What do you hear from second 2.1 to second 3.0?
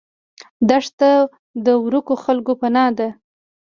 خلکو پناه